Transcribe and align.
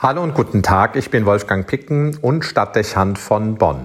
Hallo 0.00 0.22
und 0.22 0.34
guten 0.34 0.62
Tag, 0.62 0.94
ich 0.94 1.10
bin 1.10 1.26
Wolfgang 1.26 1.66
Picken 1.66 2.18
und 2.18 2.44
Stadtdechant 2.44 3.18
von 3.18 3.56
Bonn. 3.56 3.84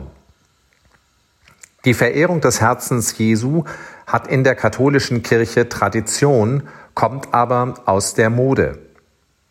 Die 1.86 1.96
Verehrung 1.96 2.40
des 2.40 2.62
Herzens 2.62 3.18
Jesu 3.18 3.64
hat 4.06 4.28
in 4.28 4.44
der 4.44 4.54
katholischen 4.54 5.24
Kirche 5.24 5.70
Tradition, 5.70 6.70
kommt 6.94 7.34
aber 7.34 7.82
aus 7.88 8.14
der 8.14 8.30
Mode. 8.30 8.78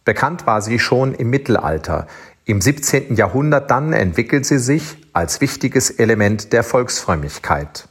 Bekannt 0.04 0.46
war 0.46 0.62
sie 0.62 0.78
schon 0.78 1.16
im 1.16 1.30
Mittelalter. 1.30 2.06
Im 2.44 2.60
17. 2.60 3.16
Jahrhundert 3.16 3.68
dann 3.68 3.92
entwickelt 3.92 4.46
sie 4.46 4.58
sich 4.58 4.98
als 5.12 5.40
wichtiges 5.40 5.90
Element 5.90 6.52
der 6.52 6.62
Volksfrömmigkeit. 6.62 7.88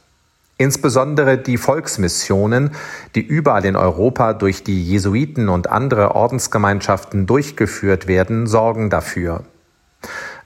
Insbesondere 0.62 1.38
die 1.38 1.56
Volksmissionen, 1.56 2.70
die 3.16 3.26
überall 3.26 3.64
in 3.64 3.74
Europa 3.74 4.32
durch 4.32 4.62
die 4.62 4.80
Jesuiten 4.80 5.48
und 5.48 5.68
andere 5.68 6.14
Ordensgemeinschaften 6.14 7.26
durchgeführt 7.26 8.06
werden, 8.06 8.46
sorgen 8.46 8.88
dafür. 8.88 9.42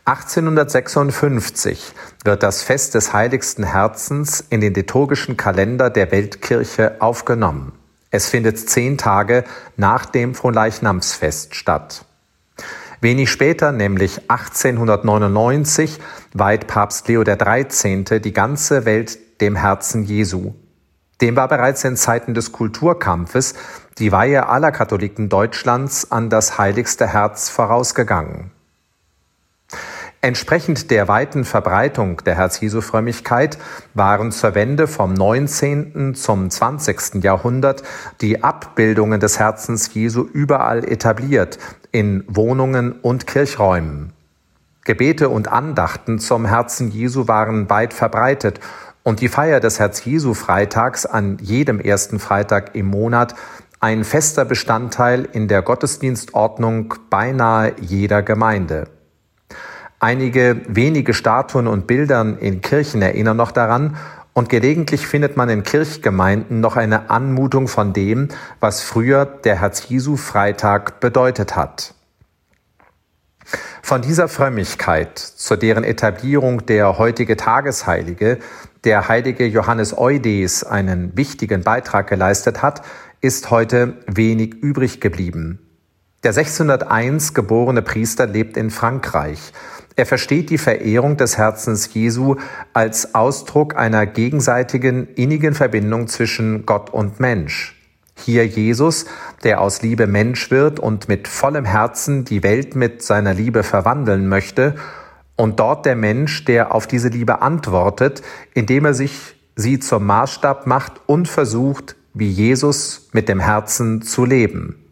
1856 0.07 1.93
wird 2.25 2.43
das 2.43 2.63
Fest 2.63 2.95
des 2.95 3.13
Heiligsten 3.13 3.65
Herzens 3.65 4.43
in 4.49 4.63
den 4.63 4.73
liturgischen 4.73 5.37
Kalender 5.37 5.91
der 5.91 6.11
Weltkirche 6.11 6.97
aufgenommen. 7.01 7.73
Es 8.11 8.31
findet 8.31 8.59
zehn 8.59 8.97
Tage 8.97 9.45
nach 9.77 10.07
dem 10.07 10.35
Fronleichnamsfest 10.35 11.55
statt. 11.55 12.07
Wenig 13.01 13.31
später, 13.31 13.73
nämlich 13.73 14.31
1899, 14.31 15.99
weiht 16.33 16.67
Papst 16.67 17.09
Leo 17.09 17.25
XIII. 17.25 18.21
die 18.21 18.33
ganze 18.33 18.85
Welt 18.85 19.19
dem 19.41 19.57
Herzen 19.57 20.05
Jesu. 20.05 20.55
Dem 21.21 21.37
war 21.37 21.49
bereits 21.49 21.85
in 21.85 21.97
Zeiten 21.97 22.35
des 22.35 22.53
Kulturkampfes 22.53 23.55
die 23.99 24.13
Weihe 24.13 24.49
aller 24.49 24.73
Katholiken 24.73 25.29
Deutschlands 25.29 26.11
an 26.11 26.29
das 26.29 26.59
heiligste 26.59 27.07
Herz 27.07 27.49
vorausgegangen. 27.49 28.51
Entsprechend 30.23 30.91
der 30.91 31.09
weiten 31.09 31.45
Verbreitung 31.45 32.23
der 32.25 32.35
Herz-Jesu-Frömmigkeit 32.35 33.59
waren 33.95 34.33
zur 34.33 34.55
Wende 34.55 34.89
vom 34.89 35.15
19. 35.15 36.15
zum 36.15 36.51
20. 36.51 37.23
Jahrhundert 37.23 37.83
die 38.21 38.43
Abbildungen 38.43 39.21
des 39.21 39.39
Herzens 39.39 39.95
Jesu 39.95 40.23
überall 40.23 40.85
etabliert, 40.85 41.59
in 41.97 42.25
Wohnungen 42.27 42.93
und 42.93 43.27
Kirchräumen. 43.27 44.13
Gebete 44.85 45.31
und 45.31 45.49
Andachten 45.49 46.19
zum 46.19 46.45
Herzen 46.45 46.91
Jesu 46.91 47.27
waren 47.27 47.71
weit 47.71 47.95
verbreitet 47.95 48.61
und 49.03 49.23
die 49.23 49.29
Feier 49.29 49.61
des 49.61 49.81
Herz-Jesu-Freitags 49.81 51.07
an 51.07 51.39
jedem 51.41 51.81
ersten 51.81 52.19
Freitag 52.19 52.75
im 52.75 52.85
Monat 52.85 53.35
ein 53.81 54.05
fester 54.05 54.45
Bestandteil 54.45 55.27
in 55.33 55.49
der 55.49 55.63
Gottesdienstordnung 55.63 56.93
beinahe 57.09 57.73
jeder 57.81 58.23
Gemeinde. 58.23 58.89
Einige 59.99 60.61
wenige 60.69 61.15
Statuen 61.15 61.67
und 61.67 61.87
Bildern 61.87 62.37
in 62.37 62.61
Kirchen 62.61 63.01
erinnern 63.01 63.39
noch 63.39 63.53
daran 63.53 63.97
und 64.37 64.51
gelegentlich 64.51 65.07
findet 65.07 65.39
man 65.39 65.49
in 65.49 65.63
Kirchgemeinden 65.63 66.61
noch 66.61 66.77
eine 66.77 67.09
Anmutung 67.09 67.69
von 67.69 67.95
dem, 67.95 68.29
was 68.61 68.83
früher 68.83 69.25
der 69.25 69.63
Herz-Jesu-Freitag 69.63 71.01
bedeutet 71.01 71.57
hat. 71.57 71.95
Von 73.81 74.03
dieser 74.03 74.29
Frömmigkeit, 74.29 75.19
zu 75.19 75.57
deren 75.57 75.85
Etablierung 75.85 76.67
der 76.67 76.99
heutige 76.99 77.39
Tagesheilige, 77.39 78.37
der 78.85 79.09
heilige 79.09 79.47
Johannes 79.47 79.97
Eudes, 79.97 80.65
einen 80.65 81.17
wichtigen 81.17 81.63
Beitrag 81.63 82.07
geleistet 82.07 82.61
hat, 82.61 82.83
ist 83.23 83.51
heute 83.51 83.95
wenig 84.07 84.53
übrig 84.53 85.01
geblieben. 85.01 85.66
Der 86.27 86.33
601 86.33 87.35
geborene 87.35 87.83
Priester 87.83 88.27
lebt 88.27 88.57
in 88.57 88.71
Frankreich. 88.71 89.39
Er 89.95 90.07
versteht 90.07 90.51
die 90.51 90.59
Verehrung 90.59 91.17
des 91.17 91.39
Herzens 91.39 91.95
Jesu 91.95 92.35
als 92.73 93.15
Ausdruck 93.15 93.77
einer 93.77 94.07
gegenseitigen 94.07 95.07
innigen 95.15 95.55
Verbindung 95.55 96.09
zwischen 96.09 96.67
Gott 96.67 96.91
und 96.91 97.21
Mensch. 97.21 97.81
Hier 98.17 98.45
Jesus, 98.45 99.07
der 99.45 99.61
aus 99.61 99.83
Liebe 99.83 100.09
Mensch 100.09 100.51
wird 100.51 100.81
und 100.81 101.09
mit 101.09 101.29
vollem 101.29 101.65
Herzen 101.65 102.25
die 102.25 102.43
Welt 102.43 102.75
mit 102.75 103.03
seiner 103.03 103.33
Liebe 103.33 103.63
verwandeln 103.63 104.29
möchte, 104.29 104.75
und 105.37 105.61
dort 105.61 105.87
der 105.87 105.95
Mensch, 105.95 106.45
der 106.45 106.75
auf 106.75 106.89
diese 106.89 107.09
Liebe 107.09 107.41
antwortet, 107.41 108.23
indem 108.53 108.87
er 108.87 108.95
sich 108.95 109.37
sie 109.55 109.79
zum 109.79 110.05
Maßstab 110.07 110.67
macht 110.67 110.95
und 111.07 111.29
versucht, 111.29 111.95
wie 112.15 112.29
Jesus 112.29 113.11
mit 113.13 113.29
dem 113.29 113.39
Herzen 113.39 114.03
zu 114.03 114.25
leben. 114.25 114.83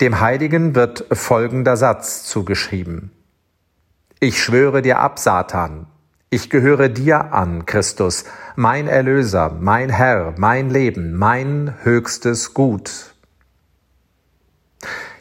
Dem 0.00 0.20
Heiligen 0.20 0.74
wird 0.74 1.06
folgender 1.12 1.76
Satz 1.78 2.24
zugeschrieben. 2.24 3.12
Ich 4.20 4.42
schwöre 4.42 4.82
dir 4.82 4.98
ab, 4.98 5.18
Satan, 5.18 5.86
ich 6.28 6.50
gehöre 6.50 6.90
dir 6.90 7.32
an, 7.32 7.64
Christus, 7.64 8.24
mein 8.56 8.88
Erlöser, 8.88 9.56
mein 9.58 9.88
Herr, 9.88 10.34
mein 10.36 10.68
Leben, 10.68 11.14
mein 11.14 11.74
höchstes 11.82 12.52
Gut. 12.52 13.14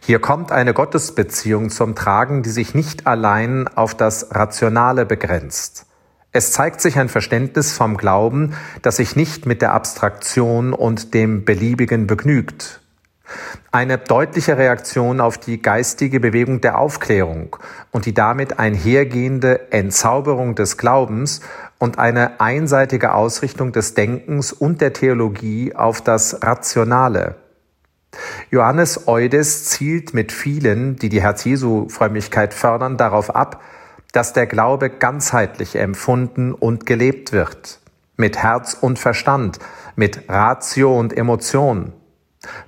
Hier 0.02 0.20
kommt 0.20 0.52
eine 0.52 0.74
Gottesbeziehung 0.74 1.70
zum 1.70 1.96
Tragen, 1.96 2.44
die 2.44 2.50
sich 2.50 2.76
nicht 2.76 3.08
allein 3.08 3.68
auf 3.70 3.96
das 3.96 4.36
Rationale 4.36 5.06
begrenzt. 5.06 5.86
Es 6.34 6.52
zeigt 6.52 6.82
sich 6.82 7.00
ein 7.00 7.08
Verständnis 7.08 7.72
vom 7.72 7.96
Glauben, 7.96 8.56
das 8.82 8.98
sich 8.98 9.16
nicht 9.16 9.46
mit 9.46 9.62
der 9.62 9.74
Abstraktion 9.74 10.74
und 10.74 11.14
dem 11.14 11.46
Beliebigen 11.46 12.08
begnügt, 12.08 12.82
eine 13.72 13.98
deutliche 13.98 14.58
Reaktion 14.58 15.20
auf 15.20 15.38
die 15.38 15.62
geistige 15.62 16.20
Bewegung 16.20 16.62
der 16.62 16.78
Aufklärung 16.80 17.56
und 17.92 18.06
die 18.06 18.14
damit 18.14 18.60
einhergehende 18.60 19.72
Entzauberung 19.72 20.56
des 20.56 20.78
Glaubens 20.78 21.42
und 21.78 22.00
eine 22.00 22.40
einseitige 22.40 23.14
Ausrichtung 23.14 23.72
des 23.72 23.94
Denkens 23.94 24.54
und 24.54 24.82
der 24.82 24.94
Theologie 24.94 25.76
auf 25.76 26.02
das 26.02 26.42
Rationale. 26.44 27.36
Johannes 28.50 29.08
Eudes 29.08 29.66
zielt 29.66 30.14
mit 30.14 30.32
vielen, 30.32 30.96
die 30.96 31.10
die 31.10 31.22
Herz-Jesu-Frömmigkeit 31.22 32.54
fördern, 32.54 32.96
darauf 32.96 33.36
ab, 33.36 33.62
dass 34.14 34.32
der 34.32 34.48
Glaube 34.48 34.90
ganzheitlich 34.90 35.76
empfunden 35.76 36.54
und 36.54 36.86
gelebt 36.86 37.34
wird. 37.34 37.80
Mit 38.16 38.38
Herz 38.38 38.78
und 38.80 38.98
Verstand, 38.98 39.60
mit 39.98 40.30
Ratio 40.30 40.98
und 40.98 41.16
Emotion 41.16 41.92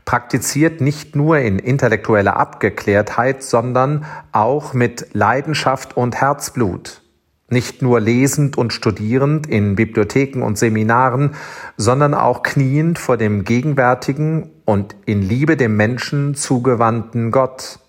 praktiziert 0.08 0.80
nicht 0.80 1.18
nur 1.18 1.38
in 1.40 1.60
intellektueller 1.60 2.38
Abgeklärtheit, 2.38 3.44
sondern 3.44 4.06
auch 4.32 4.74
mit 4.74 5.10
Leidenschaft 5.12 5.98
und 5.98 6.16
Herzblut. 6.16 7.02
Nicht 7.50 7.82
nur 7.82 8.00
lesend 8.00 8.58
und 8.58 8.72
studierend 8.72 9.48
in 9.48 9.76
Bibliotheken 9.76 10.44
und 10.44 10.58
Seminaren, 10.58 11.36
sondern 11.76 12.14
auch 12.14 12.42
kniend 12.42 12.98
vor 13.00 13.18
dem 13.18 13.44
gegenwärtigen 13.44 14.50
und 14.64 14.96
in 15.06 15.22
Liebe 15.22 15.58
dem 15.58 15.76
Menschen 15.76 16.36
zugewandten 16.36 17.32
Gott. 17.32 17.80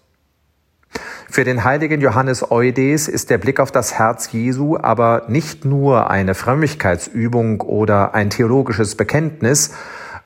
Für 1.31 1.45
den 1.45 1.63
heiligen 1.63 2.01
Johannes 2.01 2.51
Eudes 2.51 3.07
ist 3.07 3.31
der 3.31 3.39
Blick 3.39 3.61
auf 3.61 3.71
das 3.71 3.95
Herz 3.95 4.33
Jesu 4.33 4.77
aber 4.77 5.27
nicht 5.29 5.65
nur 5.65 6.11
eine 6.11 6.35
Frömmigkeitsübung 6.35 7.61
oder 7.61 8.15
ein 8.15 8.31
theologisches 8.31 8.97
Bekenntnis, 8.97 9.73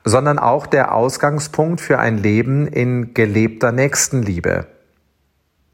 sondern 0.05 0.39
auch 0.39 0.65
der 0.65 0.93
Ausgangspunkt 0.93 1.81
für 1.81 1.99
ein 1.99 2.17
Leben 2.17 2.67
in 2.67 3.13
gelebter 3.13 3.71
Nächstenliebe. 3.71 4.67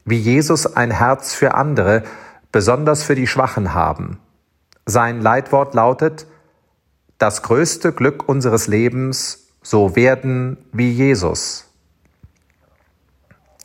Wie 0.04 0.18
Jesus 0.18 0.76
ein 0.76 0.90
Herz 0.90 1.34
für 1.34 1.54
andere, 1.54 2.04
besonders 2.52 3.02
für 3.02 3.14
die 3.14 3.26
Schwachen 3.26 3.74
haben. 3.74 4.18
Sein 4.86 5.20
Leitwort 5.20 5.74
lautet, 5.74 6.26
das 7.18 7.42
größte 7.42 7.92
Glück 7.92 8.28
unseres 8.28 8.66
Lebens, 8.66 9.48
so 9.62 9.94
werden 9.94 10.56
wie 10.72 10.90
Jesus. 10.90 11.66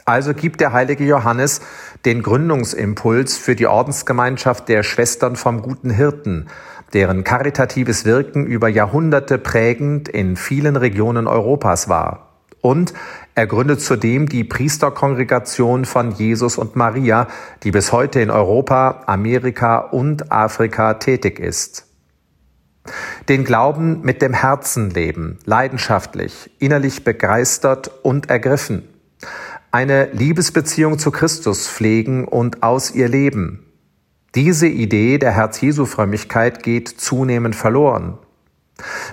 Also 0.03 0.35
gibt 0.35 0.61
der 0.61 0.71
heilige 0.71 1.03
Johannes 1.03 1.61
den 2.05 2.22
Gründungsimpuls 2.22 3.37
für 3.37 3.55
die 3.55 3.66
Ordensgemeinschaft 3.66 4.69
der 4.69 4.84
Schwestern 4.84 5.35
vom 5.35 5.63
guten 5.63 5.90
Hirten, 5.90 6.47
deren 6.93 7.23
karitatives 7.23 8.05
Wirken 8.05 8.46
über 8.46 8.67
Jahrhunderte 8.70 9.37
prägend 9.37 10.08
in 10.09 10.35
vielen 10.35 10.76
Regionen 10.76 11.28
Europas 11.28 11.90
war. 11.90 12.26
Und 12.61 12.93
er 13.35 13.47
gründet 13.47 13.82
zudem 13.82 14.28
die 14.28 14.43
Priesterkongregation 14.43 15.85
von 15.85 16.11
Jesus 16.11 16.58
und 16.58 16.76
Maria, 16.76 17.28
die 17.64 17.72
bis 17.72 17.91
heute 17.91 18.22
in 18.22 18.32
Europa, 18.32 19.03
Amerika 19.05 19.78
und 19.78 20.32
Afrika 20.32 20.96
tätig 20.96 21.40
ist. 21.40 21.85
Den 23.29 23.43
Glauben 23.43 24.02
mit 24.02 24.22
dem 24.22 24.34
Herzen 24.34 24.90
leben, 24.90 25.40
leidenschaftlich, 25.46 26.52
innerlich 26.59 27.03
begeistert 27.03 27.91
und 28.03 28.29
ergriffen. 28.29 28.88
Eine 29.72 30.05
Liebesbeziehung 30.14 30.97
zu 30.97 31.11
Christus 31.11 31.67
pflegen 31.67 32.26
und 32.26 32.64
aus 32.64 32.91
ihr 32.91 33.09
leben, 33.09 33.65
diese 34.35 34.67
Idee 34.67 35.17
der 35.17 35.32
Herz-Jesu-Frömmigkeit 35.32 36.61
geht 36.61 36.90
zunehmend 36.90 37.55
verloren. 37.55 38.17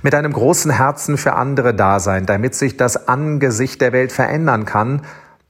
Mit 0.03 0.15
einem 0.15 0.33
großen 0.33 0.73
Herzen 0.73 1.17
für 1.17 1.35
andere 1.35 1.73
da 1.75 2.01
sein, 2.01 2.27
damit 2.27 2.55
sich 2.55 2.77
das 2.77 3.09
Angesicht 3.09 3.81
der 3.81 3.93
Welt 3.93 4.13
verändern 4.13 4.65
kann, 4.65 5.03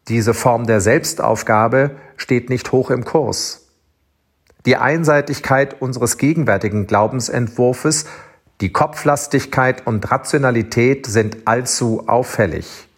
Diese 0.08 0.34
Form 0.34 0.66
der 0.66 0.80
Selbstaufgabe 0.80 1.92
steht 2.16 2.50
nicht 2.50 2.72
hoch 2.72 2.90
im 2.90 3.04
Kurs. 3.04 3.68
Die 4.66 4.76
Einseitigkeit 4.76 5.80
unseres 5.80 6.18
gegenwärtigen 6.18 6.88
Glaubensentwurfes, 6.88 8.06
die 8.60 8.72
Kopflastigkeit 8.72 9.86
und 9.86 10.10
Rationalität 10.10 11.06
sind 11.06 11.46
allzu 11.46 12.08
auffällig. 12.08 12.88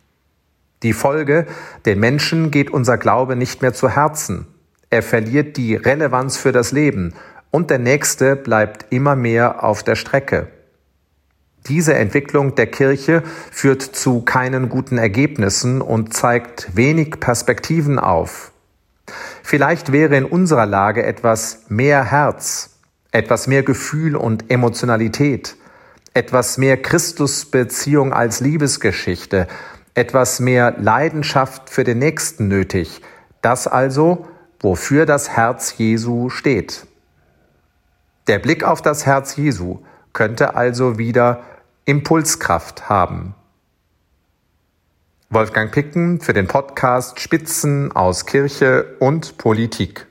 Die 0.83 0.93
Folge, 0.93 1.47
den 1.87 2.01
Menschen 2.01 2.51
geht 2.51 2.71
unser 2.71 2.99
Glaube 2.99 3.37
nicht 3.37 3.63
mehr 3.63 3.75
zu 3.75 3.89
Herzen. 3.89 4.47
Er 4.91 5.03
verliert 5.03 5.57
die 5.57 5.75
Relevanz 5.75 6.37
für 6.37 6.53
das 6.53 6.73
Leben 6.73 7.15
und 7.51 7.71
der 7.71 7.79
Nächste 7.79 8.37
bleibt 8.37 8.87
immer 8.91 9.17
mehr 9.17 9.65
auf 9.65 9.83
der 9.83 9.95
Strecke. 9.95 10.49
Diese 11.67 11.95
Entwicklung 11.95 12.55
der 12.57 12.67
Kirche 12.67 13.23
führt 13.51 13.83
zu 13.83 14.21
keinen 14.21 14.69
guten 14.69 14.99
Ergebnissen 14.99 15.81
und 15.81 16.13
zeigt 16.13 16.77
wenig 16.77 17.21
Perspektiven 17.21 17.99
auf. 17.99 18.53
Vielleicht 19.43 19.93
wäre 19.93 20.17
in 20.17 20.25
unserer 20.25 20.67
Lage 20.67 21.05
etwas 21.05 21.65
mehr 21.69 22.05
Herz, 22.11 22.79
etwas 23.13 23.47
mehr 23.47 23.63
Gefühl 23.63 24.17
und 24.17 24.51
Emotionalität, 24.51 25.57
etwas 26.13 26.59
mehr 26.59 26.77
Christusbeziehung 26.77 28.13
als 28.13 28.41
Liebesgeschichte, 28.41 29.47
etwas 29.95 30.41
mehr 30.41 30.75
Leidenschaft 30.79 31.71
für 31.71 31.85
den 31.85 31.99
Nächsten 31.99 32.49
nötig. 32.49 33.01
Das 33.41 33.67
also, 33.67 34.27
wofür 34.65 35.05
das 35.05 35.29
Herz 35.29 35.77
Jesu 35.77 36.31
steht. 36.31 36.87
Der 38.27 38.39
Blick 38.39 38.65
auf 38.65 38.81
das 38.81 39.05
Herz 39.05 39.37
Jesu 39.37 39.81
könnte 40.15 40.57
also 40.57 40.97
wieder 40.99 41.43
Impulskraft 41.85 42.89
haben. 42.89 43.35
Wolfgang 45.29 45.71
Picken 45.71 46.21
für 46.21 46.33
den 46.33 46.47
Podcast 46.47 47.21
Spitzen 47.21 47.93
aus 47.93 48.25
Kirche 48.25 48.97
und 49.01 49.37
Politik. 49.37 50.07